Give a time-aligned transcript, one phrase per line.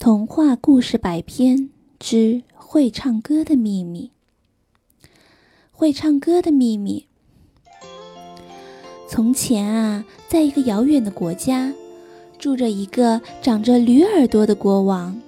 [0.00, 4.10] 童话故事百篇之会唱歌的秘密。
[5.72, 7.04] 会唱歌的秘密。
[9.06, 11.74] 从前啊，在一个遥远的国家，
[12.38, 15.20] 住着一个长着驴耳朵的国王。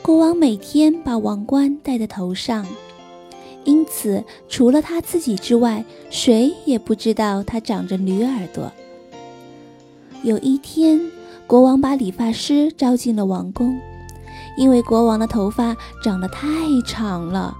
[0.00, 2.66] 国王每天把王冠戴在头上，
[3.64, 8.72] 因此除了他自己之外，谁也不知道他长着驴耳朵。
[10.22, 10.98] 有一天。
[11.52, 13.78] 国王把理发师招进了王宫，
[14.56, 16.48] 因为国王的头发长得太
[16.86, 17.54] 长了，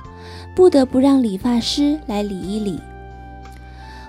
[0.57, 2.81] 不得不让理发师来理一理。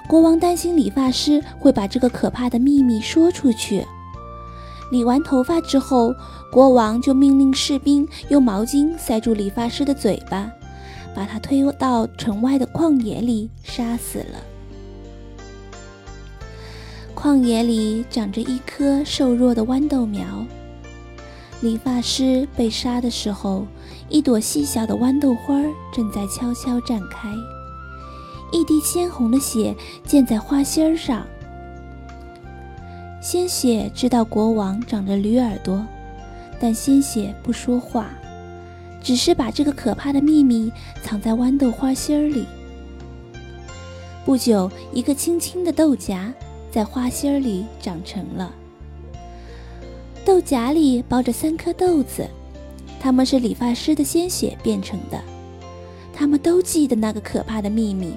[0.07, 3.85] 国王担心理发师会把这个可怕的秘密说出去。
[4.89, 6.15] 理完头发之后，
[6.49, 10.49] 国王就命令士兵用毛巾塞住理发师的嘴巴，
[11.13, 14.52] 把他推到城外的旷野里杀死了。
[17.15, 20.23] 旷野里长着一棵瘦弱的豌豆苗。
[21.61, 23.65] 理发师被杀的时候，
[24.09, 25.61] 一朵细小的豌豆花
[25.93, 27.29] 正在悄悄绽开，
[28.51, 29.73] 一滴鲜红的血
[30.05, 31.25] 溅在花心儿上。
[33.21, 35.81] 鲜血知道国王长着驴耳朵，
[36.59, 38.09] 但鲜血不说话，
[39.01, 40.69] 只是把这个可怕的秘密
[41.01, 42.45] 藏在豌豆花心儿里。
[44.25, 46.33] 不久，一个青青的豆荚。
[46.73, 48.51] 在花心里长成了。
[50.25, 52.27] 豆荚里包着三颗豆子，
[52.99, 55.21] 它们是理发师的鲜血变成的。
[56.11, 58.15] 他们都记得那个可怕的秘密，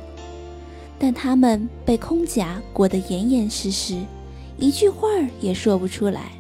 [0.99, 4.01] 但他们被空荚裹得严严实实，
[4.57, 5.07] 一句话
[5.39, 6.33] 也说不出来。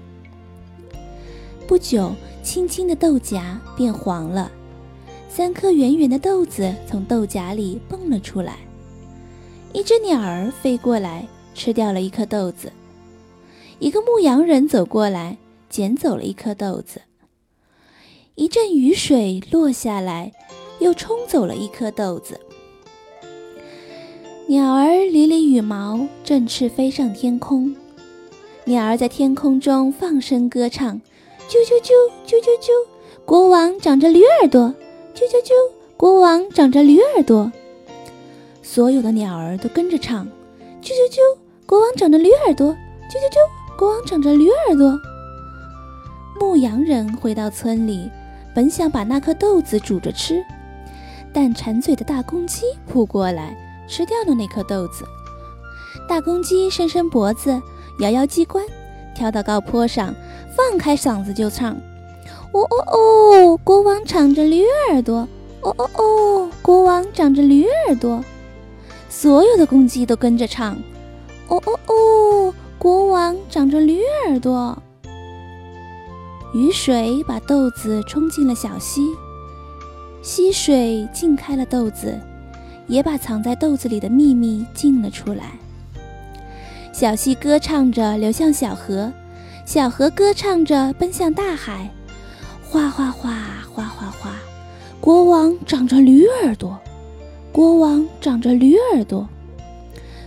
[1.67, 4.51] 不久，青青的豆荚变黄了，
[5.28, 8.56] 三颗圆圆的豆子从豆荚里蹦了出来。
[9.75, 11.27] 一只鸟儿飞过来。
[11.57, 12.71] 吃掉了一颗豆子，
[13.79, 15.39] 一个牧羊人走过来，
[15.71, 17.01] 捡走了一颗豆子。
[18.35, 20.31] 一阵雨水落下来，
[20.79, 22.39] 又冲走了一颗豆子。
[24.48, 27.75] 鸟儿理理羽毛，振翅飞上天空。
[28.67, 31.01] 鸟儿在天空中放声歌唱：
[31.48, 31.91] 啾啾啾，
[32.27, 32.70] 啾啾啾，
[33.25, 34.75] 国王长着驴耳朵。
[35.14, 35.53] 啾啾啾，
[35.97, 37.51] 国王长着驴耳朵。
[38.63, 40.27] 所有的鸟儿都跟着唱：
[40.83, 41.45] 啾啾啾。
[41.67, 42.69] 国王长着驴耳朵，
[43.11, 43.77] 啾啾啾！
[43.77, 44.97] 国王长着驴耳朵。
[46.39, 48.09] 牧羊人回到村里，
[48.55, 50.45] 本想把那颗豆子煮着吃，
[51.33, 53.57] 但馋嘴的大公鸡扑过来，
[53.89, 55.05] 吃掉了那颗豆子。
[56.09, 57.61] 大公鸡伸伸脖子，
[57.98, 58.65] 摇摇鸡冠，
[59.13, 60.15] 跳到高坡上，
[60.57, 61.75] 放开嗓子就唱：
[62.53, 63.57] 哦哦哦！
[63.65, 64.63] 国王长着驴
[64.93, 65.27] 耳朵，
[65.63, 66.51] 哦哦哦！
[66.63, 68.23] 国王长着驴耳朵。
[69.09, 70.77] 所有的公鸡都跟着唱。
[71.48, 72.55] 哦哦哦！
[72.79, 74.77] 国王长着驴耳朵。
[76.55, 79.02] 雨水把豆子冲进了小溪，
[80.23, 82.18] 溪水浸开了豆子，
[82.86, 85.52] 也把藏在豆子里的秘密浸了出来。
[86.92, 89.12] 小溪歌唱着流向小河，
[89.64, 91.90] 小河歌唱着奔向大海。
[92.68, 93.35] 哗哗哗，
[93.73, 94.33] 哗哗哗！
[95.01, 96.79] 国王长着驴耳朵，
[97.52, 99.29] 国王长着驴耳朵。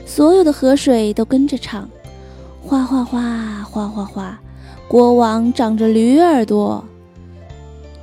[0.09, 1.87] 所有的河水都跟着唱，
[2.63, 4.39] 哗哗哗，哗哗哗。
[4.87, 6.83] 国王长着驴耳朵，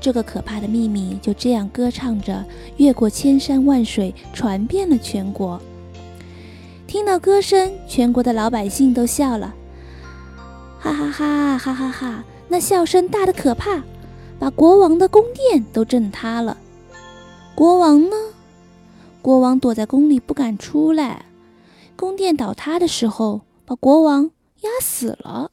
[0.00, 2.44] 这个可怕的秘密就这样歌唱着，
[2.76, 5.60] 越过千山万水，传遍了全国。
[6.86, 9.52] 听到歌声，全国的老百姓都笑了，
[10.78, 12.24] 哈哈哈，哈哈哈！
[12.46, 13.82] 那笑声大得可怕，
[14.38, 16.56] 把国王的宫殿都震塌了。
[17.56, 18.16] 国王呢？
[19.20, 21.24] 国王躲在宫里不敢出来。
[21.96, 24.30] 宫殿倒塌的时候，把国王
[24.60, 25.50] 压死了。